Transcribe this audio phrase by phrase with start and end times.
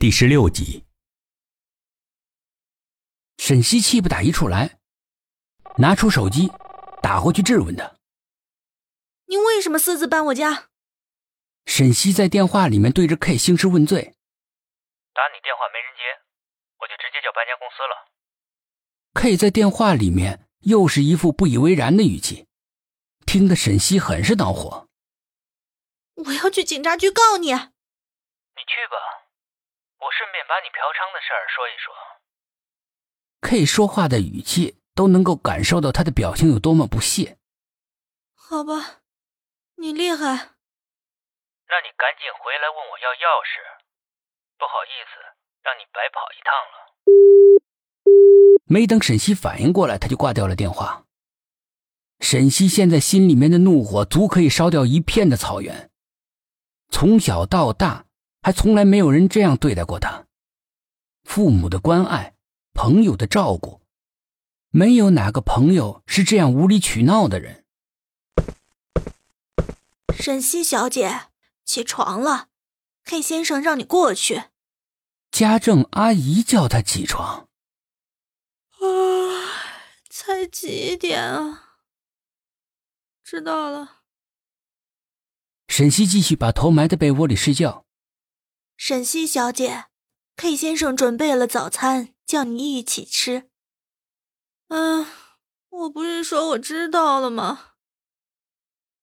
[0.00, 0.84] 第十六集，
[3.36, 4.78] 沈西气不打一处来，
[5.78, 6.52] 拿出手机
[7.02, 7.96] 打过去质问他
[9.26, 10.68] ：“你为什么私自搬我家？”
[11.66, 14.14] 沈西在电话里面对着 K 兴师问罪
[15.12, 16.22] ：“打你电话没人接，
[16.78, 18.06] 我就直接叫搬家公司了。
[19.20, 22.46] ”K 在电话里面又是一副不以为然的语气，
[23.26, 24.88] 听得沈西很是恼火
[26.24, 29.26] ：“我要去警察局告你！”“你去吧。”
[29.98, 31.92] 我顺便把你嫖娼的事儿说一说。
[33.40, 37.38] K 说话的语气都能够感受到他的表情有多么不屑。
[38.34, 39.02] 好吧，
[39.76, 40.16] 你厉害。
[41.70, 43.60] 那你赶紧回来问我要钥匙。
[44.58, 45.20] 不好意思，
[45.62, 46.76] 让你白跑一趟了。
[48.66, 51.04] 没等沈西反应过来，他就挂掉了电话。
[52.20, 55.90] 沈西现在心里面的怒火足可以烧掉一片的草原。
[56.90, 58.07] 从小到大。
[58.40, 60.26] 还从来没有人这样对待过他。
[61.24, 62.34] 父母的关爱，
[62.72, 63.82] 朋友的照顾，
[64.70, 67.64] 没有哪个朋友是这样无理取闹的人。
[70.18, 71.28] 沈西小姐，
[71.64, 72.48] 起床了
[73.04, 74.44] ，K 先生让你过去。
[75.30, 77.48] 家政阿姨叫他起床。
[78.78, 78.86] 啊，
[80.08, 81.78] 才几点啊？
[83.22, 83.98] 知道了。
[85.68, 87.84] 沈西继续把头埋在被窝里睡觉。
[88.80, 89.86] 沈西小姐
[90.36, 93.50] ，K 先生准备了早餐，叫你一起吃。
[94.68, 95.04] 嗯，
[95.68, 97.72] 我不是说我知道了吗？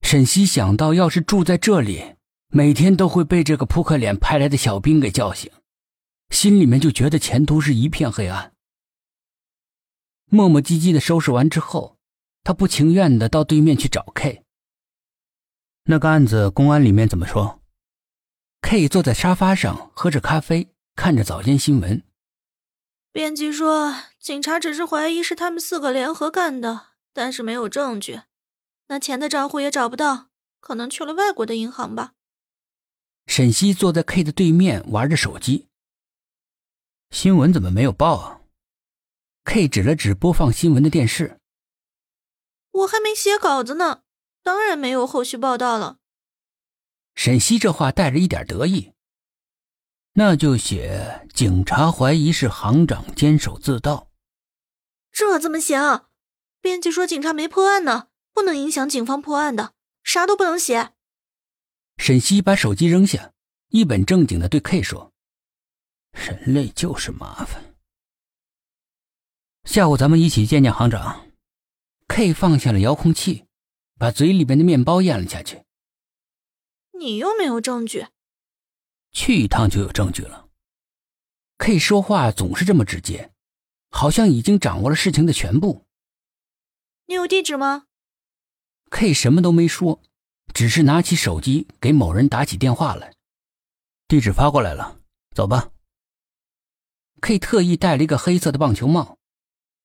[0.00, 2.16] 沈西想到，要是住在这里，
[2.48, 5.52] 每天都会被这个扑克脸派来的小兵给叫醒，
[6.30, 8.54] 心里面就觉得前途是一片黑暗。
[10.30, 11.98] 磨磨唧唧的收拾完之后，
[12.42, 14.46] 他不情愿的到对面去找 K。
[15.84, 17.57] 那个案子，公安里面怎么说
[18.70, 22.02] ？K 坐在沙发上喝着咖啡，看着早间新闻。
[23.12, 28.20] 编辑说，警察只是怀疑是他们四个联合干的，但是没有证据。
[28.88, 30.26] 那钱的账户也找不到，
[30.60, 32.12] 可能去了外国的银行吧。
[33.26, 35.68] 沈西坐在 K 的对面玩着手机。
[37.10, 38.42] 新闻怎么没有报啊
[39.44, 41.40] ？K 指了指播放新闻的电视。
[42.72, 44.02] 我还没写稿子呢，
[44.42, 45.96] 当然没有后续报道了。
[47.18, 48.92] 沈西这话带着一点得意，
[50.12, 54.12] 那就写警察怀疑是行长监守自盗。
[55.10, 56.04] 这怎么行？
[56.60, 59.74] 编辑说警察没破案呢，不能影响警方破案的，
[60.04, 60.92] 啥都不能写。
[61.96, 63.32] 沈西把手机扔下，
[63.70, 65.12] 一本正经的对 K 说
[66.14, 67.74] ：“人类就是麻烦。
[69.64, 71.26] 下午咱们一起见见行长。
[72.06, 73.46] ”K 放下了遥控器，
[73.98, 75.64] 把嘴里边的面包咽了下去。
[76.98, 78.08] 你又没有证据，
[79.12, 80.48] 去一趟就有证据了。
[81.58, 83.30] K 说话总是这么直接，
[83.90, 85.86] 好像已经掌握了事情的全部。
[87.06, 87.86] 你有地址吗
[88.90, 90.02] ？K 什么都没说，
[90.52, 93.14] 只是拿起手机给某人打起电话来。
[94.08, 95.00] 地址发过来了，
[95.34, 95.70] 走吧。
[97.20, 99.18] K 特意戴了一个黑色的棒球帽，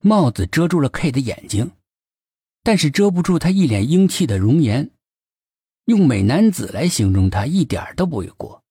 [0.00, 1.72] 帽子遮住了 K 的眼睛，
[2.62, 4.90] 但是遮不住他一脸英气的容颜。
[5.86, 8.64] 用美男子来形容他一点都不为过。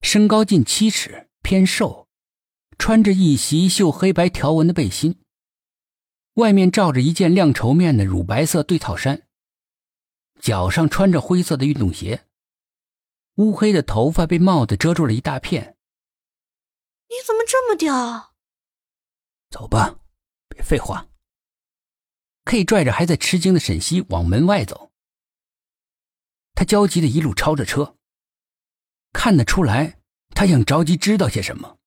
[0.00, 2.08] 身高近七尺，偏瘦，
[2.78, 5.20] 穿着一袭绣黑白条纹的背心，
[6.34, 9.26] 外面罩着一件亮绸面的乳白色对套衫，
[10.40, 12.26] 脚上穿着灰色的运动鞋，
[13.34, 15.76] 乌黑的头发被帽子遮住了一大片。
[17.08, 18.34] 你怎么这么屌？
[19.50, 19.98] 走吧，
[20.48, 21.08] 别废话。
[22.44, 24.87] K 拽着还在吃惊的沈西往门外走。
[26.58, 27.96] 他焦急的一路超着车，
[29.12, 31.78] 看得出来，他想着急知道些什么。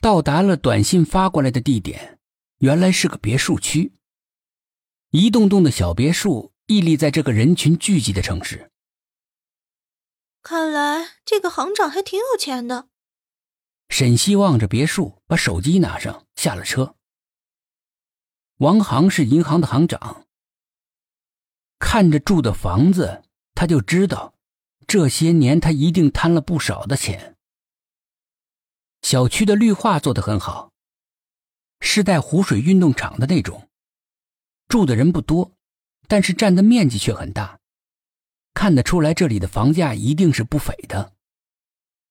[0.00, 2.18] 到达了短信发过来的地点，
[2.60, 3.92] 原来是个别墅区。
[5.10, 8.70] 一栋栋的小别墅屹立在这个人群聚集的城市。
[10.40, 12.88] 看来这个行长还挺有钱的。
[13.90, 16.96] 沈西望着别墅，把手机拿上，下了车。
[18.56, 20.23] 王航是银行的行长。
[21.86, 23.22] 看着住的房子，
[23.54, 24.32] 他就知道，
[24.86, 27.36] 这些年他一定贪了不少的钱。
[29.02, 30.72] 小区的绿化做得很好，
[31.80, 33.68] 是带湖水运动场的那种。
[34.66, 35.52] 住的人不多，
[36.08, 37.60] 但是占的面积却很大，
[38.54, 41.12] 看得出来这里的房价一定是不菲的，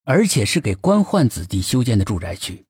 [0.04, 2.64] 而且是给官宦子弟修建的住宅区。